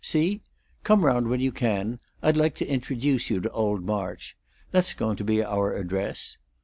[0.03, 0.41] See?
[0.83, 4.35] Come round when you can; I'd like to introduce you to old March.
[4.71, 6.37] That's going to be our address."